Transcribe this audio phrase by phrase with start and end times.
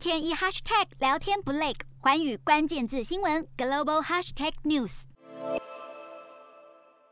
[0.00, 5.02] 天一 hashtag 聊天不累，寰宇关键字新闻 global hashtag news。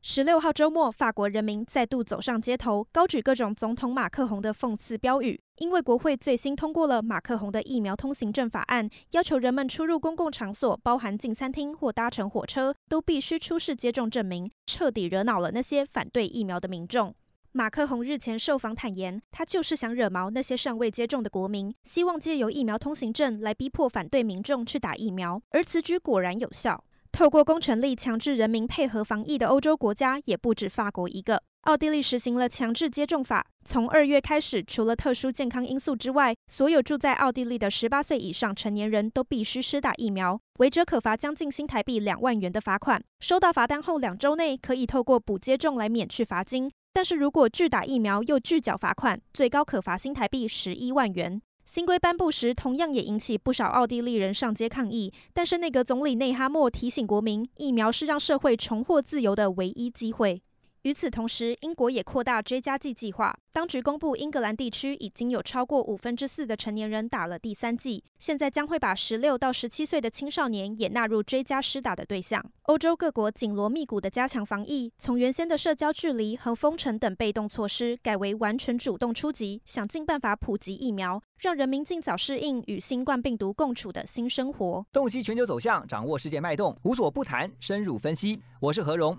[0.00, 5.38] 十六号周末，法国人民再度走上街头，高举各种总统马克宏的讽刺标语。
[5.58, 17.14] 因为国会最新通过了马克宏的疫苗通行证法案，要求人们出入公共场所，包含进餐厅或搭乘火车，都必须出示接种证明，彻底惹恼了那些反对疫苗的民众。
[17.52, 26.84] 马克宏日前受访坦言，他就是想惹毛那些尚未接种的国民，希望借由疫苗通行证来逼迫反对民众去打疫苗，而此举果然有效。
[27.10, 31.42] 透过公权力强制人民配合防疫的欧洲国家也不止法国一个。
[31.62, 43.02] 奥地利实行了强制接种法，从二月开始，除了特殊健康因素之外，所有住在奥地利的十八岁以上成年人都必须施打疫苗，违者可罚将近新台币两万元的罚款。
[43.18, 51.40] 收到罚单后两周内可以透过补接种来免去罚金，但是如果拒打疫苗又拒缴罚款，最高可罚新台币十一万元。
[51.64, 55.12] 新规颁布时，同样也引起不少奥地利人上街抗议。
[55.32, 60.42] 但是内阁总理内哈默提醒国民，疫苗是让社会重获自由的唯一机会。
[60.82, 63.36] 与此同时，英国也扩大追加剂计划。
[63.52, 72.42] 当局公布，英格兰地区已经有超过五分之四的成年人打了第三剂，现在将会把十六到十七岁的青少年也纳入追加施打的对象。
[72.62, 84.86] 欧洲各国紧锣密鼓地加强防疫，从原先的社交距离和封城等被动措施，改为完全主动出击，想尽办法普及疫苗，让人民尽早适应与新冠病毒共处的新生活。
[84.90, 88.40] 洞悉全球走向，掌握世界脉动，无所不谈，深入分析。
[88.60, 89.18] 我是何荣。